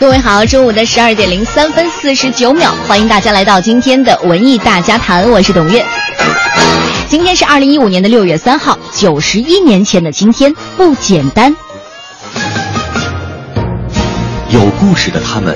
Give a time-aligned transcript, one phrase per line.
[0.00, 5.84] 各位好，中午的十二点零三分四十九秒，欢迎大家来到今天的文艺大家谈，我是董月。
[7.06, 11.54] 今天是二零一五年的六月三号，九十一年前的今天不简单。
[14.48, 15.54] 有故事的他们，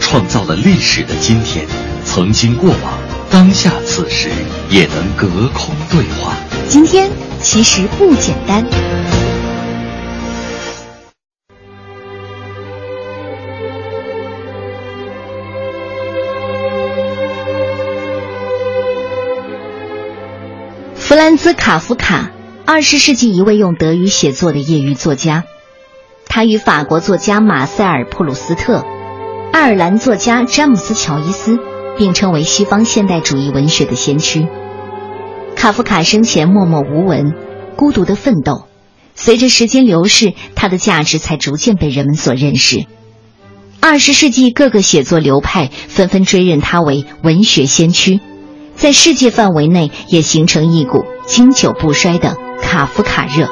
[0.00, 1.64] 创造了历史的今天，
[2.04, 2.98] 曾经过往，
[3.30, 4.28] 当下此时
[4.68, 6.34] 也能隔空对话。
[6.68, 7.08] 今天
[7.40, 8.66] 其实不简单。
[21.44, 22.30] 斯·卡夫卡，
[22.64, 25.44] 二十世纪一位用德语写作的业余作家。
[26.26, 28.82] 他与法国作家马塞尔·普鲁斯特、
[29.52, 31.58] 爱尔兰作家詹姆斯·乔伊斯
[31.98, 34.48] 并称为西方现代主义文学的先驱。
[35.54, 37.34] 卡夫卡生前默默无闻，
[37.76, 38.66] 孤独的奋斗，
[39.14, 42.86] 随着时间流逝，他的价值才逐渐被人们所认识。
[43.80, 48.20] 二十世纪各个写作流派纷纷追认他为文学先驱。
[48.76, 53.48] 在世界范围内也形成一股经久不衰的卡夫卡热。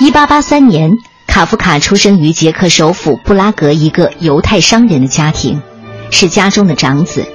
[0.00, 0.90] 一八八三年，
[1.26, 5.62] 卡夫卡出生于捷克首府布拉格一个犹太商人的家庭，
[6.10, 7.26] 是家中的长子。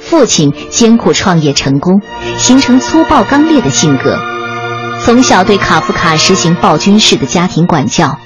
[0.00, 2.02] 父亲艰苦创业成功，
[2.36, 4.18] 形成粗暴刚烈的性格，
[5.00, 8.18] 从小对卡夫卡实行暴君式的家庭管教。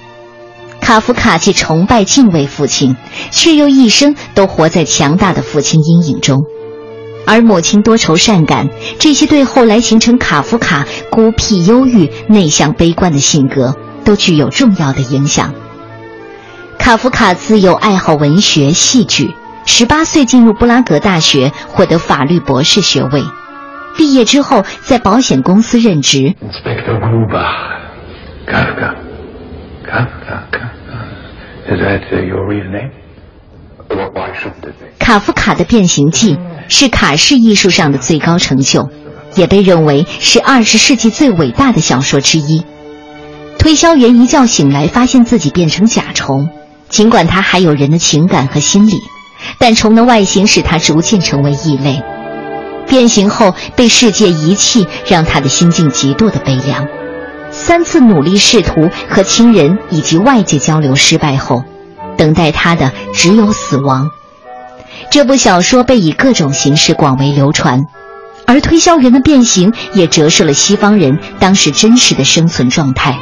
[0.80, 2.96] 卡夫卡既崇拜敬畏父亲，
[3.30, 6.44] 却又一生都活在强大的父亲阴影中，
[7.26, 13.74] 而母亲多愁善感，这些对后来形成卡夫卡孤僻、忧郁、内向、悲观的性格
[14.04, 15.52] 都具有重要的影响。
[16.78, 19.34] 卡夫卡自幼爱好文学、戏剧，
[19.66, 23.22] 十八岁进入布拉格大学，获得法律博士学位。
[23.96, 26.34] 毕业之后，在保险公司任职。
[34.98, 36.36] 卡夫卡的《变形记》
[36.68, 38.90] 是卡式艺术上的最高成就，
[39.34, 42.64] 也被认为是二十世纪最伟大的小说之一。
[43.58, 46.50] 推销员一觉醒来，发现自己变成甲虫，
[46.88, 48.98] 尽管他还有人的情感和心理，
[49.58, 52.02] 但虫的外形使他逐渐成为异类。
[52.86, 56.86] 变形后被世界遗弃，让他的心境极度的悲凉。
[57.50, 61.64] 三次努力试图和亲人以及外界交流失败后，
[62.16, 64.10] 等待他的只有死亡。
[65.10, 67.86] 这部小说被以各种形式广为流传，
[68.46, 73.18] 而推销员的变形也折射了西方人当时真实的生存状态。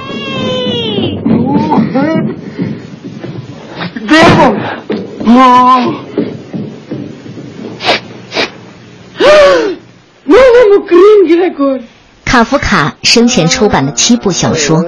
[12.37, 14.85] 卡夫卡生前出版了七部小说，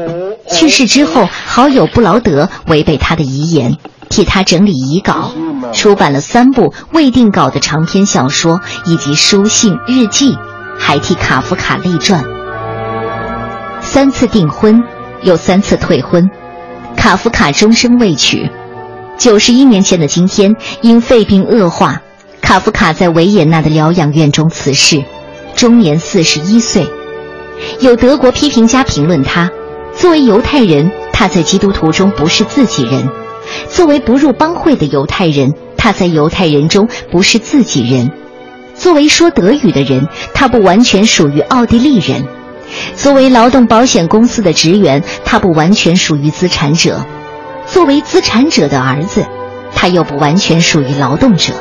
[0.52, 3.78] 去世之后，好友布劳德违背他的遗言，
[4.10, 5.32] 替他整理遗稿，
[5.72, 10.36] 出版了三部未定稿的长篇小说以及书信日记，
[10.78, 12.22] 还替卡夫卡立传。
[13.80, 14.82] 三次订婚，
[15.22, 16.28] 又三次退婚，
[16.98, 18.50] 卡夫卡终身未娶。
[19.16, 22.02] 九十一年前的今天，因肺病恶化，
[22.42, 25.02] 卡夫卡在维也纳的疗养院中辞世，
[25.56, 26.86] 终年四十一岁。
[27.80, 29.50] 有德国批评家评论他：
[29.94, 33.08] 作为犹太人，他在基督徒中不是自己人；
[33.70, 38.08] 作为不入帮会的犹太人，他在犹太人中不是自己人；
[38.74, 42.22] 作为说德语的人，他不完全属于奥地利人；
[42.96, 47.04] 作为劳动保险公司的职员，他不完全属于资产者；
[47.66, 49.24] 作为资产者的儿子，
[49.74, 51.52] 他又不完全属于劳动者。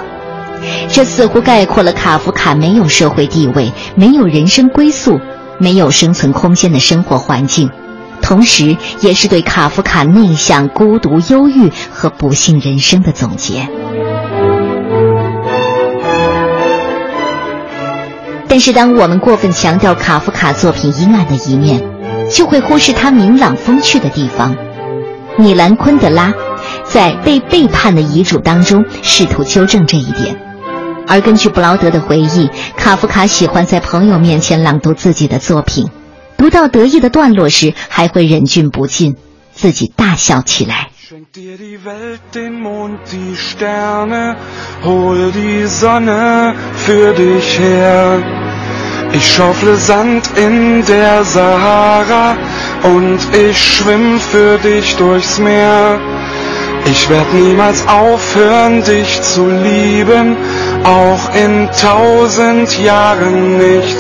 [0.90, 5.20] 这似乎概括了卡夫卡没有社会地位、没有人生归宿。
[5.60, 7.70] 没有生存空间的生活环境，
[8.22, 13.68] 同时也是对卡夫卡内向、孤独、忧郁和不幸人生的总结。
[18.50, 21.84] 但是，当我们过分强调卡夫卡作品阴暗的一面，
[22.32, 24.56] 就会忽视他明朗风趣的地方。
[25.38, 26.34] 米兰昆德拉
[26.84, 30.47] 在《被背叛的遗嘱》当中试图纠正这一点。
[31.08, 35.90] 而根据布劳德的回忆，卡夫卡喜欢在朋友面前朗读自己的作品，
[36.38, 39.16] 读到得意的段落时，还会忍俊不禁，
[39.54, 40.90] 自己大笑起来。
[56.90, 60.38] Ich werd niemals aufhören, dich zu lieben,
[60.86, 63.98] auch in tausend Jahren nicht.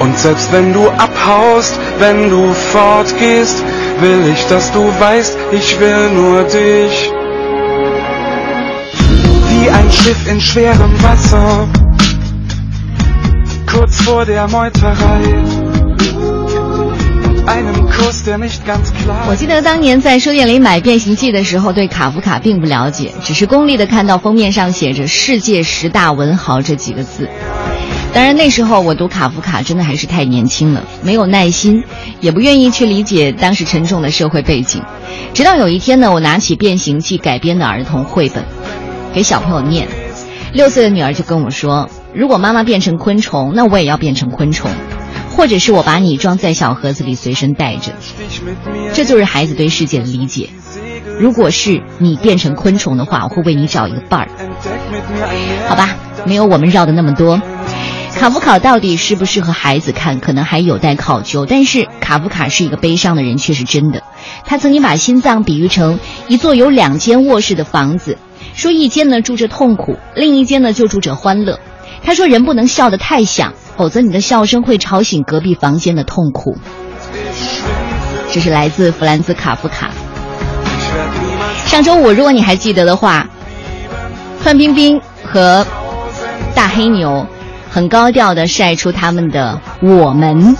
[0.00, 3.62] Und selbst wenn du abhaust, wenn du fortgehst,
[4.00, 7.12] will ich, dass du weißt, ich will nur dich.
[9.48, 11.68] Wie ein Schiff in schwerem Wasser,
[13.72, 15.61] kurz vor der Meuterei.
[19.28, 27.28] 我记得当年在书店里买《变形记》的时候，对卡夫卡并不了解，只是功利的看到封面上写着“世界十大文豪”这几个字。
[28.14, 31.84] 当然，那时候我读卡夫卡真的还是太年轻了，没有耐心，
[32.20, 34.82] 也不愿意去理解当时沉重的社会背景。
[35.34, 38.44] 直到有一天呢，我拿起《变形记》改编的儿童绘本，
[39.12, 39.86] 给小朋友念，
[40.54, 44.70] 六岁的女儿就跟我说：“如果妈妈变成昆虫，那我也要变成昆虫，
[45.36, 47.92] 或者是我把你装在小盒子里随身带着。”
[48.94, 50.50] 这就是孩子对世界的理解。
[51.18, 54.28] 如果是你变成昆虫的话，我会为你找一个伴儿。
[55.68, 57.40] 好吧，没有我们绕的那么多。
[58.14, 61.44] 卡夫卡到底适不适合孩子看，可能还有待考究。
[61.44, 64.02] 但是卡夫卡是一个悲伤的人，却是真的。
[64.44, 65.98] 他曾经把心脏比喻成
[66.28, 68.18] 一座有两间卧室的房子，
[68.54, 71.58] 说一间呢住着痛苦，另一间呢就住着欢乐。
[72.04, 76.56] 他说人不能笑得太响，否则你的笑声会吵醒隔壁房间的痛苦。
[78.30, 79.90] 这是来自弗兰兹·卡夫卡。
[81.66, 83.28] 上周五，如果你还记得的话，
[84.40, 85.66] 范冰冰和
[86.54, 87.26] 大黑牛。
[87.70, 90.54] 很高调的晒出他们的我们，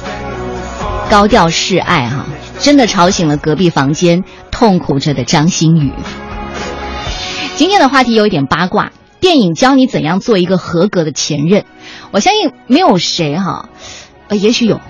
[1.11, 2.25] 高调示爱哈，
[2.59, 5.93] 真的吵醒了隔壁房间痛苦着的张馨予。
[7.55, 8.93] 今天的话题有一点八卦，
[9.23, 11.65] 电影教你怎样做一个合格的前任。
[12.11, 13.71] 我相信没有谁哈，
[14.29, 14.81] 呃，也许有，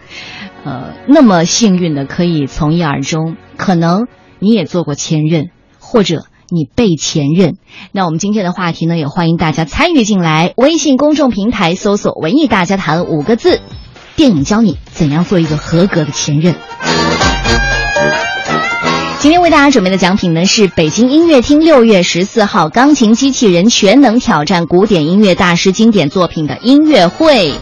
[0.64, 3.36] 呃，那么幸运的可以从一而终。
[3.58, 4.06] 可能
[4.38, 6.24] 你也做过前任，或者。
[6.54, 7.56] 你被前任，
[7.92, 10.52] 那我们今天的话题呢，也欢迎大家参与进来。
[10.58, 13.62] 微信公众平台搜索“文艺大家谈”五个字，
[14.16, 16.54] 电影教你怎样做一个合格的前任。
[19.22, 27.54] 今天为大家准备的奖品呢，是北京音乐厅六月十四号钢琴机器人全能挑战古典音乐大师经典作品的音乐会。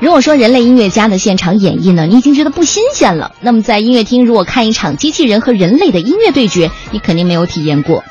[0.00, 8.04] 如果说人类音乐家的现场演绎呢，你已经觉得不新鲜了，那么在音乐厅如果看一场机器人和人类的音乐对决，你肯定没有体验过。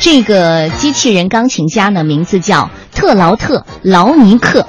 [0.00, 4.66] 这个机器人钢琴家呢，名字叫特劳特·劳尼克，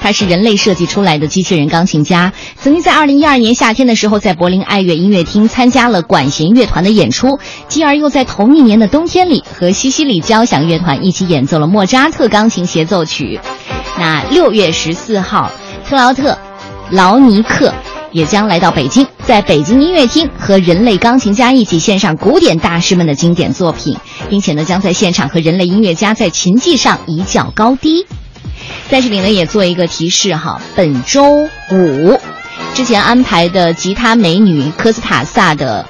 [0.00, 7.38] 他是人类设计出来的机器人钢琴家，曾经在二零一二年夏天的时候，在柏林爱乐音乐厅参加了管弦乐团的演出，
[7.68, 13.38] 继而又在同一年的冬天里和西西里交响乐团一起演奏了莫扎特钢琴协奏曲。
[13.98, 15.50] 那六月十四号，
[15.86, 16.32] 特劳特·
[16.90, 17.74] 劳尼克
[18.12, 23.98] 也将来到北京，在北京音乐厅和人类钢琴家一起献上古典大师们的经典作品，
[24.30, 28.06] 并且呢，将在现场和人类音乐家在琴技上一较高低。
[28.88, 32.20] 在这里呢，也做一个提示哈，本周五
[32.74, 35.86] 之前安排的吉他美女科斯塔萨的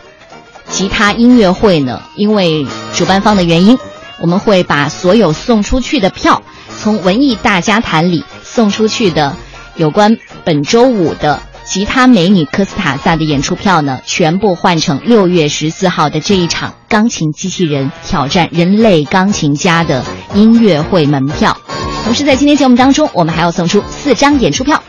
[0.71, 3.79] 吉他音乐会呢，因为主办方的原因，
[4.21, 6.43] 我们会把所有送出去的票。
[6.81, 9.37] 从文艺大家谈里送出去的
[9.75, 21.57] 有关本周五的吉他美女科斯塔萨的演出票呢，全部换成六月十四号的这一场钢琴机器人挑战人类钢琴家的音乐会门票。
[22.09, 24.83] 同时，在今天节目当中，我们还要送出四张演出票。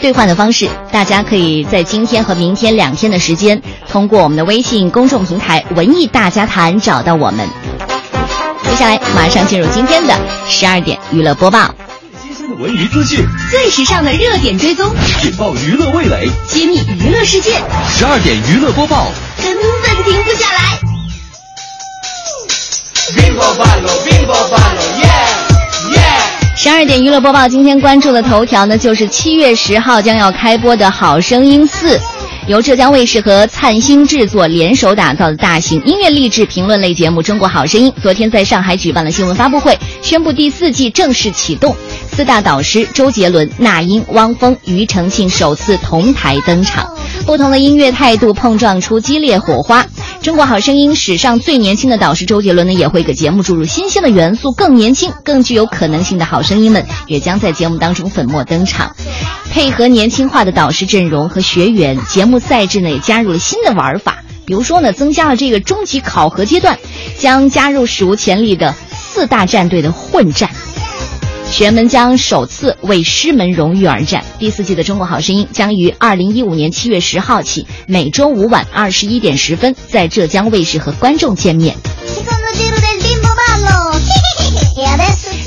[0.00, 7.44] 兑换的方式，大家可以在今天和明天两天的时间，通过我们的微信公众平台“文艺大家谈”找到我们。
[8.62, 11.74] 接下来马上进入今天的十二点娱乐播报。
[12.20, 14.94] 最新鲜的文娱资讯，最时尚的热点追踪，
[15.24, 17.60] 引爆娱乐味蕾，揭秘娱乐世界。
[17.88, 19.10] 十二点娱乐播报，
[19.42, 21.01] 根本停不下来。
[26.56, 31.98] 十二点娱乐播报，今天关注的头条呢，就是七月十号将要开播的《好声音四》。
[32.48, 41.76] 由浙江卫视和灿星制作联手打造的大型音乐励志评论类节目《中国好声音》，昨天在上海举办了新闻发布会，宣布第四季正式启动。
[42.10, 46.92] 四大导师周杰伦、那英、汪峰、庾澄庆首次同台登场，
[47.24, 49.86] 不同的音乐态度碰撞出激烈火花。
[50.20, 58.94] 中国好声音史上最年轻的导师周杰伦呢，也会给节目注入新鲜的元素，更年轻、更具有可能性的好声音们也将在节目当中粉墨登场。
[59.50, 64.22] 配合年轻化的导师阵容和学员，节目赛制呢也加入了新的玩法。
[64.44, 66.78] 比如说呢，增加了这个终极考核阶段，
[67.16, 70.50] 将加入史无前例的四大战队的混战。
[71.48, 74.24] 学员们将首次为师门荣誉而战。
[74.38, 81.76] 第四季的《中国好声音》将于二零一五年七月十号起，每周五晚二十一点十分在浙江卫视和观众见面。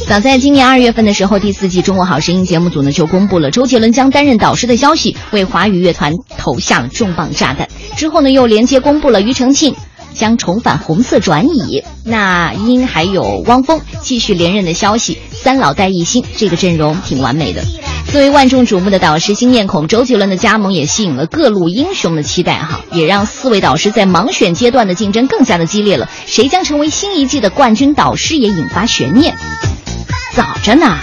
[0.07, 7.67] 早在今年二月份的时候，第四季《中国好声音》节目组呢就公布了周杰伦将担任导师的消息，为华语乐团投下了重磅炸弹。
[7.97, 9.75] 之后呢，又连接公布了庾澄庆
[10.13, 15.17] 将重返红色转椅，那英还有汪峰继续连任的消息。
[15.31, 17.63] 三老带一新，这个阵容挺完美的。
[18.11, 26.07] 作为万众瞩目的导师新面孔，周杰伦的加盟也吸引了各路英雄的期待哈，也让四位导师在盲选阶段的竞争更加的激烈了。
[26.27, 29.35] 谁将成为新一季的冠军导师，也引发悬念。
[30.35, 30.97] 早着呢。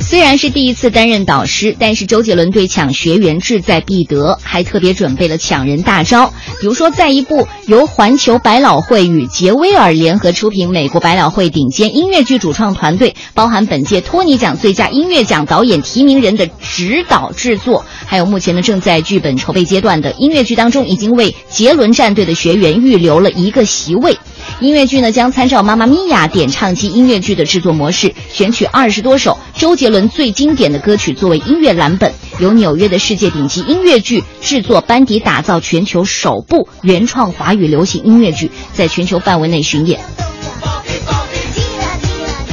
[0.00, 6.32] 虽然是第一次担任导师，但是周杰伦对抢学员志在必得，还特别准备了抢人大招。
[6.60, 24.16] 比如说，在一部由环球百老汇与杰威尔联合出品、美国百老汇顶尖音乐剧主创团队，包含本届托尼奖最佳音乐奖导演提名人的指导制作，还有目前呢正在剧本筹备阶段的音乐剧当中，已经为杰伦战队的学员预留了一个席位。
[24.60, 40.00] 音乐剧呢将参照《妈妈咪呀》点唱机音乐剧的制作模式，选取二十多首周杰伦最经典的歌曲作为音乐蓝本，由纽约的世界顶级音乐剧制作班底打造全球首部原创华语流行音乐剧，在全球范围内巡演。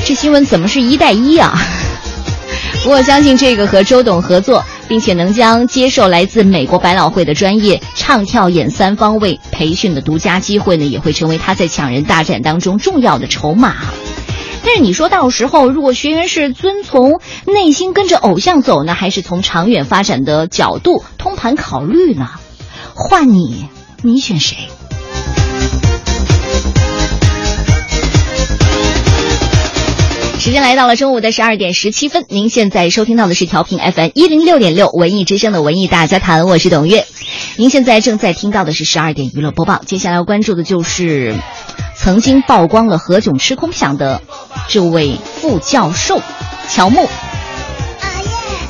[0.03, 1.58] 这新闻怎么是一带一啊？
[2.84, 4.65] 不过相信这个和周董合作。
[4.91, 13.74] 并且能将接受来自美国百老汇的专业唱跳演三方位培训的独家机会呢，也会成为他在抢人大战当中重要的筹码。
[14.65, 22.27] 但是你说到时候，如果学员是遵从内心跟着偶像走呢，还是从长远发展的角度通盘考虑呢？
[22.93, 23.67] 换你，
[24.01, 24.57] 你选谁？
[30.41, 37.05] 时间来到了中午的十二点十七分，您现在收听到的是调频 FM 一零六点六文艺之声的文艺大家谈，我是董月。
[37.57, 41.36] 您现在正在听到的是十二点娱乐播报，接下来要关注的就是
[41.95, 44.24] 曾经曝光了何炅吃空饷的
[44.67, 46.19] 这位副教授
[46.67, 47.07] 乔木。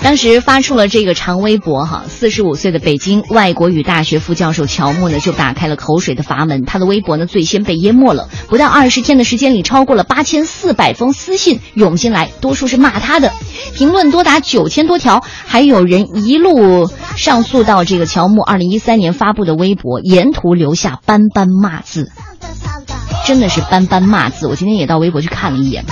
[0.03, 6.65] 当时发出了这个长微博，哈，四十五岁的北京外国语大学副教授乔木呢，就打开了口水的阀门。
[6.65, 8.27] 他的微博呢，最先被淹没了。
[8.49, 13.31] 不到二十天的时间里，超过了八千四百封私信涌进来，多数是骂他的，
[13.75, 22.11] 评论多达九千多条，还有人一路上诉到这个乔木二零一三年发布的微博，沿途留下斑斑骂字，
[23.25, 24.47] 真的是斑斑骂字。
[24.47, 25.85] 我今天也到微博去看了一眼。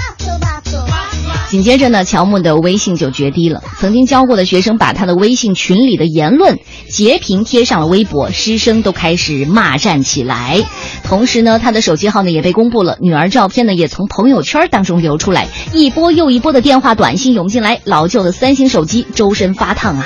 [1.50, 3.64] 紧接着呢，乔木的微信就决堤了。
[3.80, 10.64] 曾经教过的学生把他的微信群里的言论截屏贴上了微博，师生都开始骂战起来。
[11.04, 20.06] 同时呢，他的手机号呢也被公布了，女儿照片呢也从朋友圈当中流出来，一波又一波的电话短信涌进来，老旧的三星手机周身发烫啊。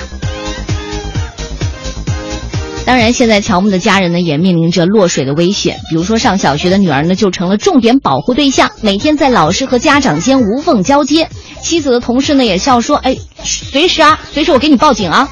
[2.85, 5.79] 当然，现在乔木的家人呢也面临着落水的危险。
[5.89, 11.29] 比如说，上小学的女儿呢就成了重点保护对象，每天在老师和家长间无缝交接。
[11.61, 15.29] 妻子的同事呢也笑说：“哎，随时啊，随时我给你报警啊。”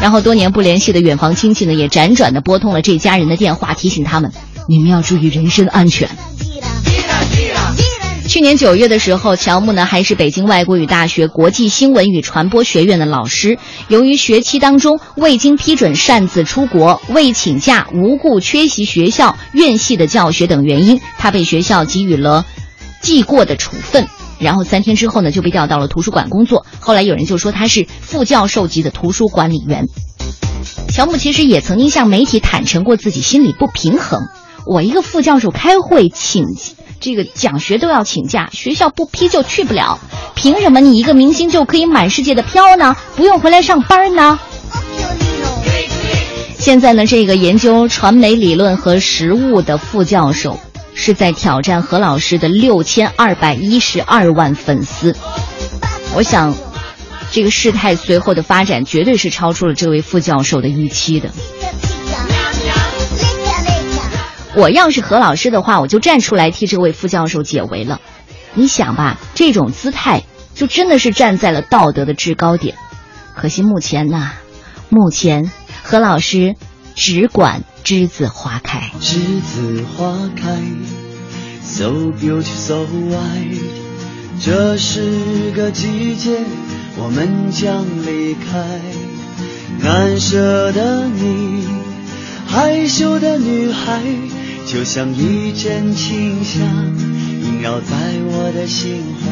[0.00, 4.32] 然后多年不联系的远房亲戚呢也辗转的拨通了这家人的电话，提醒他们
[4.68, 6.08] ：“你们要注意人身安全。”
[8.28, 13.58] 去年九月的时候，乔木呢还是北京外国语大学国际新闻与传播学院的老师。
[13.88, 22.44] 由于学期当中未经批准擅自出国、未请假、无故缺席学校院系的教学等原因，他被学校给予了
[23.00, 24.06] 记过的处分。
[24.38, 26.66] 然后三天之后呢，就被调到了图书馆工作。
[26.80, 29.86] 后来有人就说他是副教授级的图书管理员。
[30.92, 34.20] 乔木其实也曾经向媒体坦诚过自己心里不平衡：
[34.66, 36.44] 我一个副教授开会请。
[37.00, 39.98] 这个讲学都要请假，学校不批就去不了。
[40.34, 42.96] 凭什么你一个明星就可以满世界的飘呢？
[43.16, 44.38] 不用回来上班呢？
[46.58, 50.58] 现在呢，这个研究传媒理论和实务的副教授
[50.94, 55.16] 是在挑战何老师的六千二百一十二万粉丝。
[56.14, 56.54] 我想，
[57.30, 61.30] 这个事态随后的发展绝对是超出了这位副教授的预期的。
[64.54, 68.00] 我要是何老师的话，我就站出来替这位副教授解围了。
[68.54, 70.24] 你想吧，这种姿态
[70.54, 72.76] 就真的是站在了道德的制高点。
[73.34, 74.32] 可惜目前呢，
[74.88, 75.50] 目前
[75.84, 76.56] 何老师
[76.96, 78.90] 只管栀子花开。
[79.00, 80.56] 栀子花开
[81.62, 81.90] ，so
[82.20, 83.60] beautiful，so white。
[84.40, 86.38] 这是个季节，
[86.96, 88.80] 我们将离开。
[89.80, 91.64] 难舍的你，
[92.46, 94.02] 害羞的女孩，
[94.70, 96.60] 就像一阵清香，
[97.40, 97.96] 萦绕在
[98.26, 99.30] 我的心怀。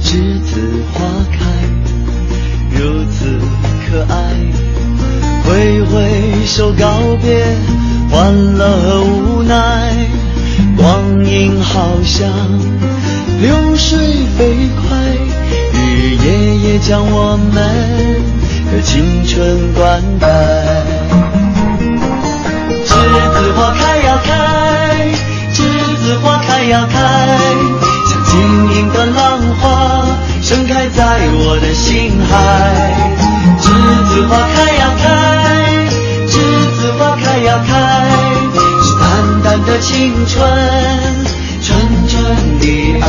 [0.00, 1.44] 栀子花开，
[2.70, 3.38] 如此
[3.86, 4.14] 可爱。
[5.46, 7.44] 挥挥手告别，
[8.10, 9.94] 欢乐和无奈，
[10.78, 12.26] 光阴好像
[13.44, 13.98] 流水
[14.38, 14.96] 飞快，
[15.74, 17.52] 日日夜夜将我们
[18.72, 20.24] 的青春灌溉。
[22.86, 24.32] 栀子花开呀开，
[25.52, 25.60] 栀
[26.02, 26.96] 子花开呀开，
[28.08, 28.32] 像晶
[28.78, 30.06] 莹的浪花
[30.40, 32.32] 盛开在我的心海。
[33.60, 33.68] 栀
[34.08, 35.04] 子花开呀开。
[36.28, 36.32] 栀
[36.80, 38.08] 子花开呀开，
[38.82, 40.42] 是淡淡的青春，
[42.60, 43.06] 的爱。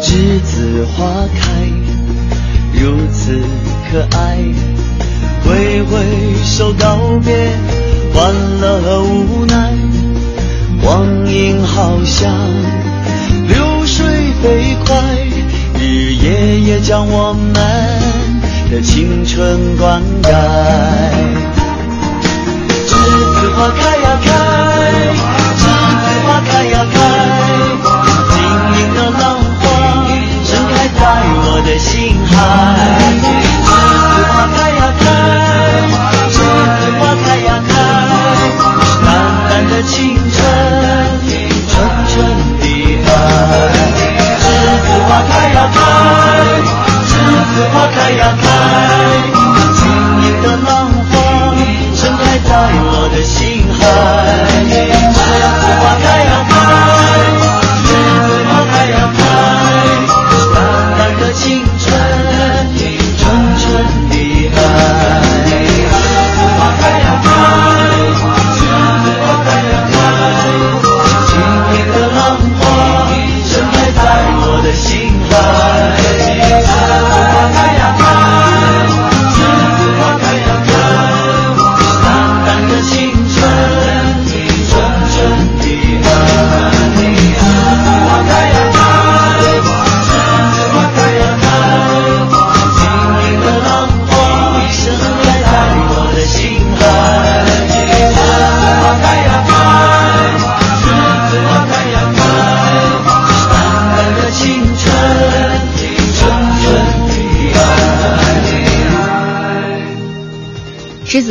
[0.00, 0.96] 栀子花
[1.34, 1.42] 开，
[2.72, 2.80] 如
[3.12, 3.40] 此
[3.90, 4.38] 可爱，
[5.44, 5.92] 挥挥
[6.44, 7.50] 手告别，
[8.14, 9.74] 欢乐和无奈。
[10.82, 12.32] 光阴好像
[13.48, 14.06] 流水
[14.42, 15.27] 飞快，
[16.20, 17.54] 日夜夜将我们
[18.70, 20.30] 的青春灌溉。
[22.86, 22.90] 栀
[23.34, 24.26] 子花开呀开，
[25.56, 26.96] 栀子花开呀开，
[28.30, 28.36] 晶
[28.74, 29.22] 莹的浪
[29.60, 29.62] 花
[30.44, 31.00] 盛开在
[31.34, 31.88] 我的心
[32.26, 32.30] 海。
[33.64, 33.66] 栀
[34.14, 35.06] 子花开呀开，
[36.30, 37.70] 栀子花开呀开，
[39.04, 39.06] 淡
[39.48, 39.96] 淡的青
[40.32, 40.36] 春，
[41.68, 41.72] 纯
[42.08, 42.14] 纯
[42.58, 42.66] 的
[43.06, 43.77] 爱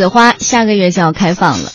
[0.10, 1.72] 花下个月就要开放了，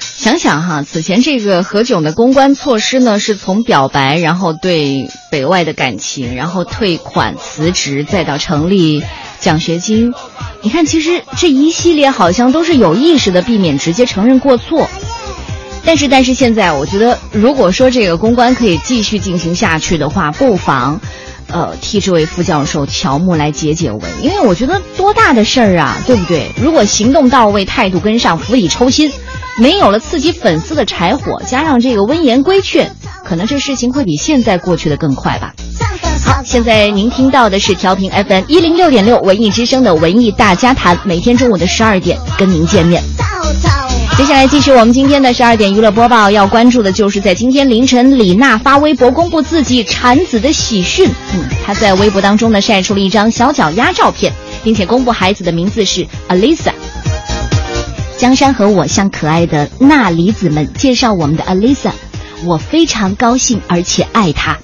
[0.00, 9.02] 想想哈，此前这个何炅的公关措施呢，是从表白，然后对北外的感情，然后退款辞职，再到成立
[9.40, 10.12] 奖学金。
[10.62, 14.88] 你看，其实这一系列好像都是有意识的避免直接承认过错。
[15.84, 21.00] 但是，但是现在我觉得，如果说这个公关可以继续进行下去的话，不妨。
[21.52, 26.50] 呃，替这位副教授乔木来解解围，因为我觉得多大的事儿啊，对不对？
[26.60, 29.12] 如果行动到位，态度跟上，釜底抽薪，
[29.58, 32.90] 没有了刺激粉丝的柴火，加上这个温言规劝，
[33.24, 35.52] 可能这事情会比现在过去的更快吧。
[36.24, 43.02] 好，现在您听到的是调频 FM 一零六点六文艺之声的文艺大家谈，每天中午的十二点跟您见面。
[44.16, 51.08] 接下来继续我们今天的十二点娱乐播报，要关注的就是在今天凌晨，李娜发微博公布自己产子的喜讯。
[51.34, 56.72] 嗯，她在微博当中呢晒出了一张小脚丫照片，并且公布孩子的名字是 Alisa。
[58.16, 61.90] 江山和我向可爱的钠离子们介绍我们的 Alisa，
[62.44, 64.56] 我非常高兴而且爱她。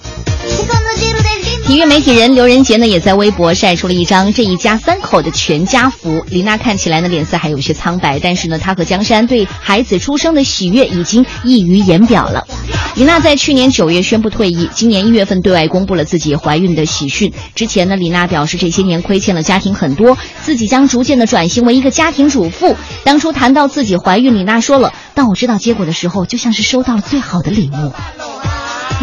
[1.68, 6.24] 体育媒体人刘仁杰呢，也在微博晒出了一张这一家三口的全家福。
[6.30, 12.46] 李娜看起来呢，脸色还有些苍白，但是呢，她和江山对孩子出生的喜悦已经溢于言表了。
[12.94, 17.34] 李娜在去年九月宣布退役，今年一月份对外公布了自己怀孕的喜讯。
[17.54, 22.76] 之前呢，李娜表示这些年亏欠了家庭很多，自己将逐渐的转型为一个家庭主妇。
[23.04, 27.92] 当初谈到自己怀孕，李娜说了：“当我知道结果的时候，就像是收到了最好的礼物。”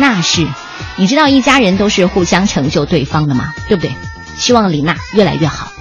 [0.02, 0.48] 那是。
[0.98, 3.54] 你知道一家人都是互相成就对方的吗？
[3.68, 3.94] 对不对？
[4.38, 5.72] 希望李娜越来越好。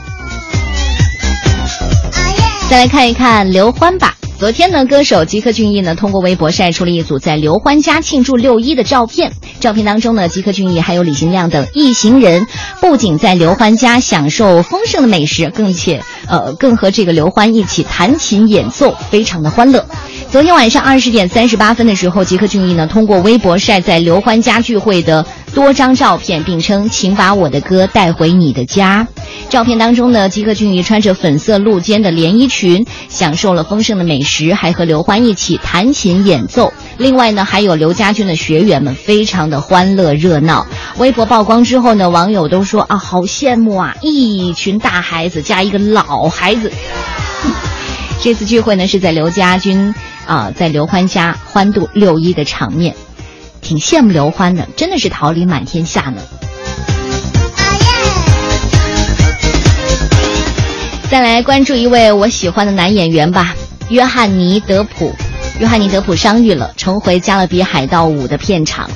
[2.69, 4.17] 再来看一看刘欢吧。
[4.37, 9.33] 昨天呢，歌手吉克隽逸呢通过微博晒出了一组在刘欢家庆祝六一的照片。
[9.61, 12.47] 照片当中呢，吉克隽逸还有李行亮等一行人，
[12.81, 19.87] 不仅在刘欢家享受丰盛的美食，更且呃更和这个刘欢一起弹琴演奏，非常的欢乐。
[20.35, 29.07] 昨天晚上二十点三十八分的时候，吉克隽逸呢通过微博晒在刘欢家聚会的多张照片，并称：“请把我的歌带回你的家。”
[29.49, 36.73] 照片当中呢，吉克隽逸穿着粉色露肩的连衣裙，享受了丰盛的美食，还和刘欢一起弹琴演奏。
[36.99, 40.67] 另外呢，还有刘家军的学员们，非常的欢乐热闹。
[40.99, 46.73] 微博曝光之后呢，网友都说啊，好羡慕啊，一群大孩子加一个老孩子。
[48.21, 49.95] 这次聚会呢，是在刘家军。
[50.27, 52.95] 啊，在刘欢家欢度六一的场面，
[53.61, 56.23] 挺羡慕刘欢的，真的是桃李满天下呢。
[61.11, 63.55] 再来关注一位我喜欢的男演员吧，
[63.89, 65.15] 约翰尼·德普。
[65.61, 68.91] 约翰尼·德普伤愈了，重回《加勒比海盗五》的片场。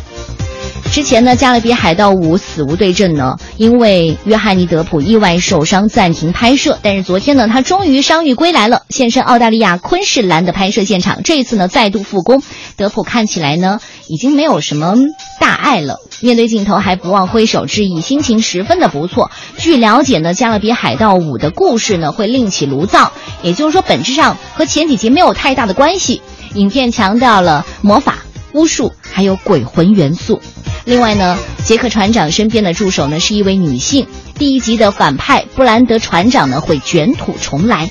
[0.90, 6.78] 之前呢，《加勒比海盗五：死无对证》呢，因为约翰尼·德普意外受伤暂停拍摄。
[6.82, 11.22] 但是昨天呢，他终于伤愈归来了，现身澳大利亚昆士兰的拍摄现场。
[11.22, 12.42] 这一次呢，再度复工。
[12.76, 14.96] 德普看起来呢，已经没有什么
[15.38, 15.98] 大碍了。
[16.20, 19.30] 面对镜头还不忘挥手致意，心情十分的不错。
[19.56, 26.22] 据了解呢，《加勒比海盗五》的故事呢，会另起炉灶，也就是说，本质上和前几集没有太大的关系。
[26.54, 28.18] 影片强调了魔法、
[28.52, 30.40] 巫术还有鬼魂元素。
[30.88, 34.06] 另外呢，杰克船长身边的助手呢是一位女性。
[34.36, 37.90] 第一集的反派布兰德船长呢会卷土重来，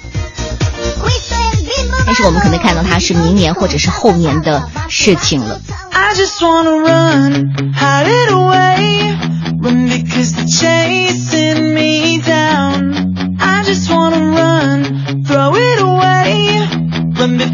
[2.08, 5.62] 但是我们可能看到他是明年或者是后年的事情了。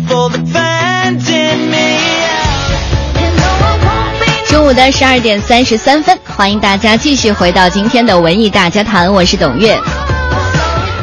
[0.08, 0.63] 中
[4.74, 9.80] 的十二点三十三分，欢迎大家继续回到今天的文艺大家谈，我是董月。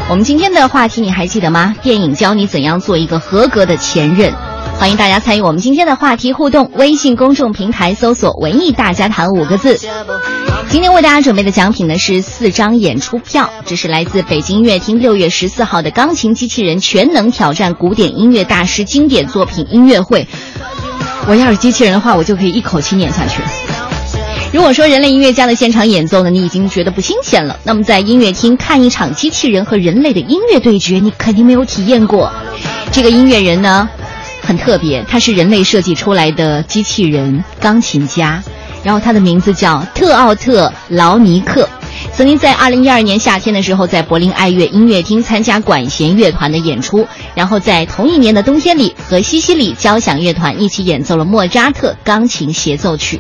[0.09, 1.75] 我们今天的话题你还记得吗？
[1.81, 4.33] 电影教你怎样做一个合格的前任。
[4.77, 9.79] 欢迎大家参与我们今天的话题互动，微信公众平台搜索“文艺大家谈”五个字。
[10.69, 20.27] 今天为大家准备的奖品呢是四张演出票，这是来自北京音乐厅六月十四号的钢琴机器人全能挑战古典音乐大师经典作品音乐会。
[21.31, 23.41] 我要是机器人的话，我就可以一口气念下去。
[24.53, 32.33] 如果说人类音乐家的现场演奏呢，你已经觉得不新鲜了，那么在音乐厅看一场机器人和人类的音乐对决，你肯定没有体验过。
[32.91, 33.89] 这个音乐人呢，
[34.43, 38.43] 很特别，他是人类设计出来的机器人钢琴家，
[38.83, 41.69] 然后他的名字叫特奥特劳尼克。
[42.21, 53.19] 曾经在二零一二年夏天的时候，在柏林爱乐音乐厅参加管弦乐团的演出，然后在同一年的冬天里，和西西里交响乐团一起演奏了莫扎特钢琴协奏曲。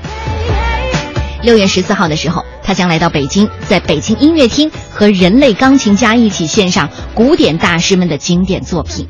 [1.43, 9.09] 六月十四号的时候，他将来到北京，在北京音乐厅和人类钢琴家一起献上古典大师们的经典作品。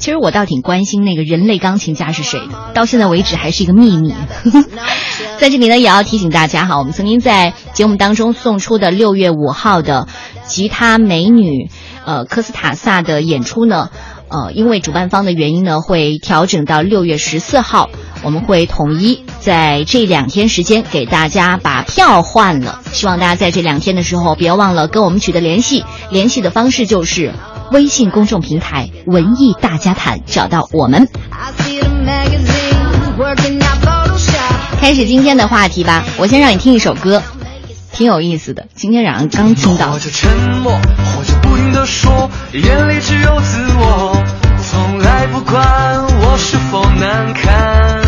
[0.00, 4.14] 其实我倒挺关心那个人类钢琴家是谁的，到现在为止还是一个秘密。
[5.38, 10.08] 在这里呢，也要提醒大家哈，我们曾经在节目当中送出的六月五号的
[10.46, 11.68] 吉他美女，
[12.06, 13.90] 呃，科斯塔萨的演出呢，
[14.28, 17.90] 呃，因为主办方的原因呢，会调整到六月十四号，
[18.24, 22.80] 我们会统一在这两天时间给大家把票换了。
[22.92, 27.34] 希望大家在这两天的时候，别忘了跟我们取得联系，联系的方式就是。
[27.72, 31.08] 微信公众平台“文艺大家谈”找到我们，
[34.80, 36.04] 开始今天的话题吧。
[36.18, 37.22] 我先让你听一首歌，
[37.92, 38.66] 挺有意思的。
[38.74, 39.92] 今天早上刚听到。
[39.92, 40.28] 或者沉
[40.62, 44.20] 默，或者不停的说，眼里只有自我，
[44.68, 48.00] 从来不管我是否难堪。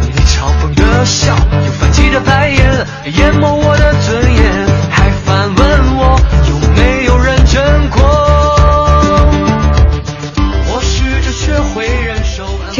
[0.00, 2.86] 你嘲讽的笑，又泛起的白眼，
[3.18, 4.23] 淹没我的尊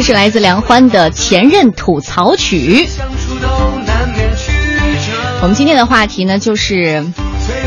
[0.05, 2.87] 是来自梁欢的前任吐槽曲。
[5.41, 7.03] 我们今天的话题呢，就是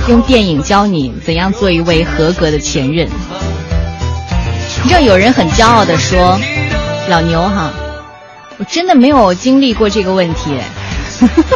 [0.09, 3.09] 用电影教你怎样做一位合格的前任。
[4.85, 6.39] 你知道有人很骄傲的说
[7.11, 7.73] ：“老牛哈，
[8.57, 10.53] 我真的没有经历过这个问题，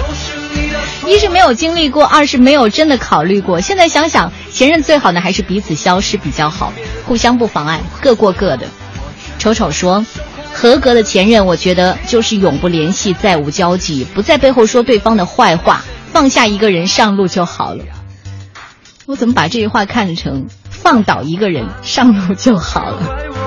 [1.07, 3.61] 一是没有经历过，二是没有真的考虑过。
[3.61, 6.73] 现在想想，前任最好呢还是彼此消失比较好，
[7.07, 8.67] 互相不妨碍，各过各的。”
[9.39, 10.05] 丑丑说。
[10.63, 17.83] 合格的前任，我觉得就是永不联系，再无交集，不在背后说对方的坏话，放下一个人上路就好了。
[19.07, 23.42] 我怎么把这句话看成放倒一个人上路就好了？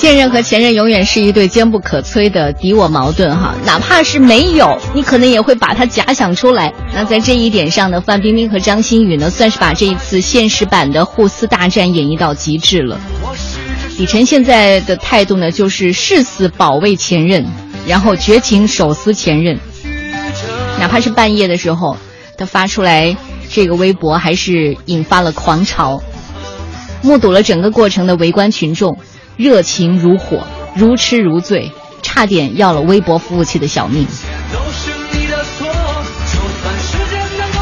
[0.00, 6.72] 现任和前任永远是一对坚不可摧的敌我矛盾哈，哪怕是没有，你可能也会把它假想出来。
[6.94, 12.98] 那在这一点上呢，范冰冰和张馨予呢，算是把这一次现实版的互撕大战演绎到极致了。
[13.98, 17.44] 李晨现在的态度呢，就是誓死保卫前任，
[17.86, 19.58] 然后绝情手撕前任，
[20.78, 21.94] 哪怕是半夜的时候，
[22.38, 23.14] 他发出来
[23.50, 26.02] 这个微博，还是引发了狂潮。
[27.02, 28.96] 目睹了整个过程的围观群众。
[29.40, 31.72] 热情如火，如痴如醉，
[32.02, 34.06] 差点要了微博服务器的小命。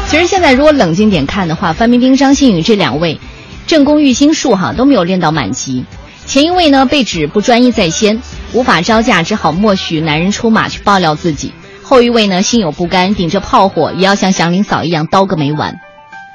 [0.09, 3.17] 其实现在如果冷静点看的话，范冰冰、张馨予这两位
[3.65, 5.85] 正宫育心术哈都没有练到满级。
[6.25, 11.53] 前一位呢被指不专一在先，无法招架，只好默许男人出马去爆料自己。
[11.81, 15.79] 后一位呢心有不甘，顶着炮火也要像祥林嫂一样刀个没完。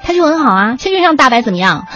[0.04, 1.86] 他就很好啊，圈圈上大白怎么样？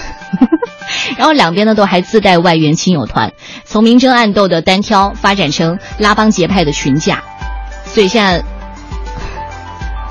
[1.17, 3.33] 然后两边呢都还自带外援亲友团，
[3.65, 7.23] 从明争暗斗的单挑发展成拉帮结派的群架，
[7.85, 8.43] 所以现在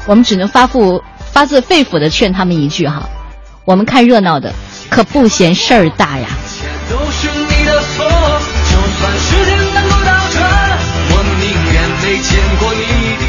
[0.06, 3.10] 我们只能发腹发自肺腑的劝他们一句哈，
[3.66, 4.54] 我们看热闹的
[4.90, 6.28] 可不嫌事儿大呀。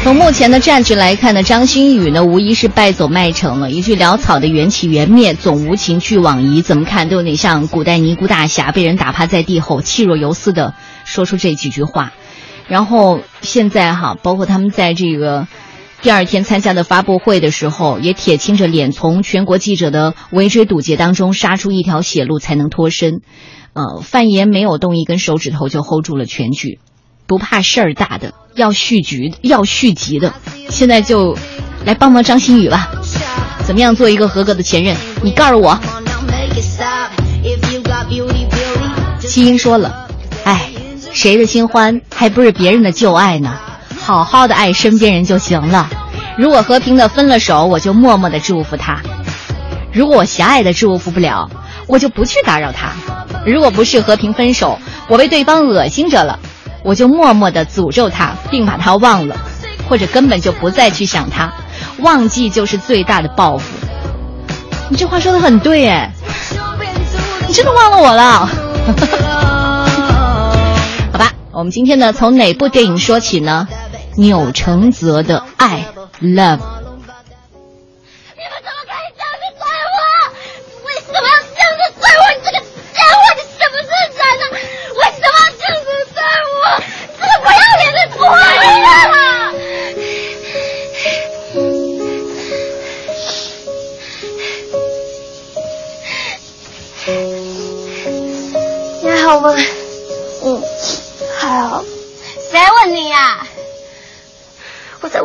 [0.09, 3.69] 从目前的战局来看呢，张馨予呢无疑是败走麦城了。
[3.69, 10.73] 一句潦草的缘起缘灭，总无情俱往矣，怎么看都有点像古代尼姑大侠被人打趴在地后，气若游丝的
[11.05, 12.11] 说出这几句话。
[12.67, 15.47] 然后现在哈，包括他们在这个
[16.01, 23.21] 第二天参加的发布会的时候，也铁青着脸从全国记者的围追堵截当中杀出一条血路才能脱身。
[23.73, 26.79] 呃，范爷没有动一根手指头就 hold 住了全局。
[27.29, 30.33] 不怕事儿大的，要续局、要续集的，
[30.67, 31.37] 现在就
[31.85, 32.89] 来帮帮张馨予吧。
[33.67, 34.97] 怎么样做一个合格的前任？
[35.21, 35.79] 你告诉我。
[39.19, 40.07] 七英说了，
[40.43, 40.71] 哎，
[41.13, 43.53] 谁的新欢还不是别人的旧爱呢？
[43.99, 45.87] 好好的爱身边人就行了。
[46.35, 48.95] 如果和平的分了手，我就默默的祝福他；
[49.93, 51.47] 如果我狭隘的祝福不了，
[51.85, 52.93] 我就不去打扰他。
[53.45, 56.39] 如果不是和平分手，我被对方恶心着了。
[56.83, 59.35] 我就默默的诅咒他，并把他忘了，
[59.87, 61.51] 或者根本就不再去想他，
[61.99, 63.65] 忘记就是最大的报复。
[64.89, 66.11] 你这话说的很对哎，
[67.47, 68.49] 你真的忘了我了？
[71.11, 73.67] 好吧，我们今天呢，从哪部电影说起呢？
[74.15, 75.85] 钮承泽的《爱》
[76.35, 76.78] ，Love。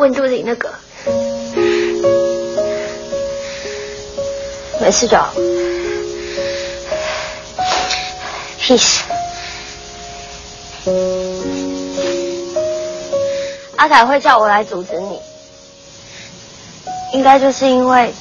[0.04, 0.68] 问肚子里那个。
[4.78, 5.32] 没事就好。
[8.58, 9.02] 屁事。
[13.76, 15.18] 阿凯会叫我来阻止你，
[17.14, 18.12] 应该就是因为。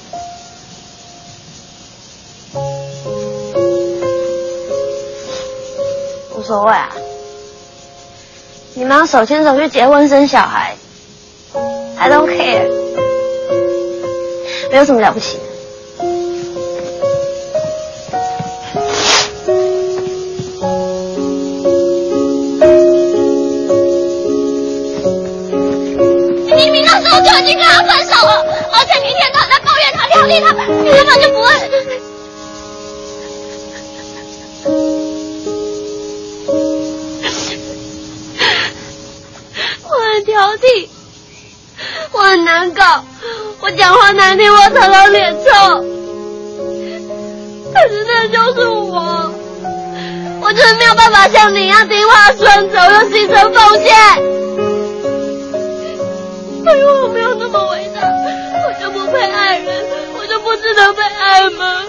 [6.34, 6.90] 无所谓啊，
[8.74, 10.78] 你们要手牵手去结婚生小孩
[11.98, 12.68] ，I don't care，
[14.72, 15.40] 没有什么了不起。
[26.46, 30.52] 你明明那时候就已经跟他分手了，而且你一天到晚在抱怨他、挑剔他，
[30.84, 31.48] 你根本就不会。
[42.24, 43.04] 很难搞，
[43.62, 45.84] 我讲话难听，我常常脸臭。
[47.74, 49.32] 可是那就是我，
[50.42, 53.94] 我就是没有办法像你一样听话顺从又牺牲奉献。
[56.66, 59.86] 因为我没有那么伟大，我就不配爱人，
[60.18, 61.84] 我就不值得被爱吗？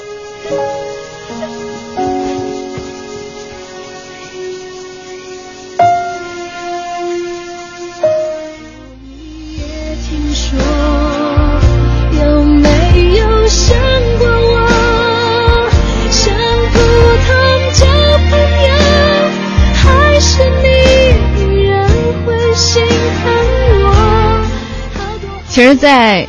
[25.55, 26.27] 其实，在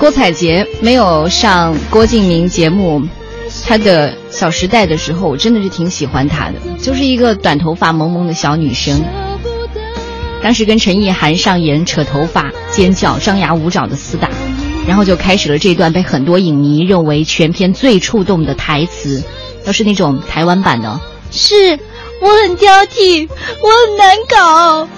[0.00, 3.02] 郭采洁没有上郭敬明节目
[3.66, 9.04] 他的《小时代》的时候，我真的是挺喜欢他的，就是一个短头发萌萌的小女生。
[10.42, 14.30] 当时跟陈意涵上演扯头发、尖叫、张牙舞爪的厮打，
[14.88, 19.22] 然后就开始了这段被很多影迷认为全片最触动的台词，
[19.66, 20.98] 都是那种台湾版的。
[21.30, 21.78] 是
[22.22, 23.28] 我很挑剔，
[23.60, 24.88] 我很难搞，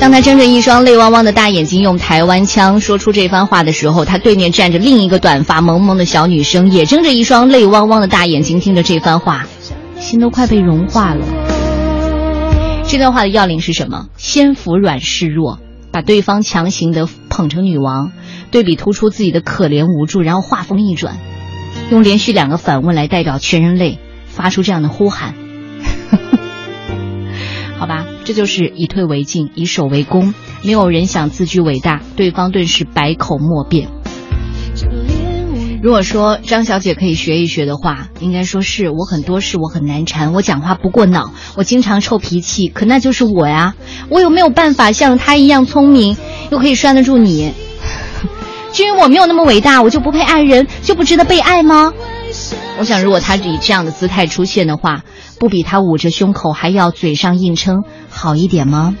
[0.00, 9.46] 当他睁着一双泪汪汪的大眼睛，用台湾腔说出这番话的时候，他对面站着另一个短发萌萌的小女生，也睁着一双泪汪汪的大眼睛听着这番话，
[9.98, 11.26] 心都快被融化了。
[12.88, 14.06] 这段话的要领是什么？
[14.16, 15.58] 先服软示弱，
[15.92, 18.10] 把对方强行的捧成女王，
[18.50, 21.18] 对比突出自己的可怜无助，然后话锋一转，
[21.90, 25.34] 用连续两个反问来代表全人类，发出这样的呼喊。
[27.78, 30.34] 好吧，这就是以退为进，以守为攻。
[30.62, 33.88] 没有人想自居伟大，对方顿时百口莫辩。
[35.82, 43.74] 如果说张小姐可以学一学的话，应该说是我很多事我很难缠，我讲话不过脑，我经常臭脾气，可那就是我呀。
[44.10, 46.18] 我有没有办法像她一样聪明，
[46.50, 47.54] 又可以拴得住你？
[48.72, 51.94] 至于我没有那么伟大，我就不配爱人，就不值得被爱吗？
[52.80, 55.02] 我想，如果他以这样的姿态出现的话，
[55.38, 58.96] 不比他捂着胸口还要嘴上硬撑好一点吗？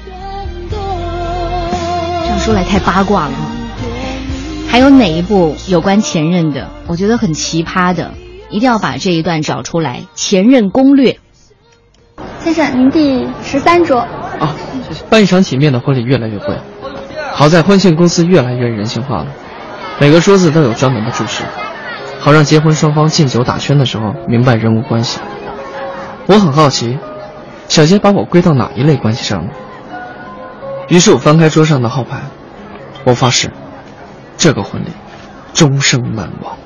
[0.70, 0.76] 这
[2.26, 3.32] 样说来太八卦了。
[4.68, 6.68] 还有哪一部有关前任的？
[6.88, 8.12] 我觉得很奇葩的，
[8.50, 10.02] 一定要把这一段找出来。
[10.14, 11.18] 前任攻略。
[12.40, 14.00] 先生，您第十三桌。
[14.00, 14.54] 啊，
[15.08, 16.54] 办一场体面的婚礼越来越贵，
[17.32, 19.28] 好在婚庆公司越来越人性化了，
[19.98, 21.44] 每个桌子都有专门的注释。
[22.20, 25.20] 好让结婚双方敬酒打圈的时候明白人物关系。
[26.26, 26.98] 我很好奇，
[27.66, 29.50] 小杰把我归到哪一类关系上了？
[30.88, 32.20] 于是我翻开桌上的号牌，
[33.04, 33.50] 我发誓，
[34.36, 34.88] 这个婚礼
[35.54, 36.56] 终生难忘。